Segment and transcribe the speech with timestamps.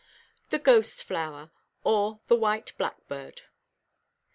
[0.49, 1.51] THE GHOST FLOWER,
[1.83, 3.43] OR THE WHITE BLACKBIRD.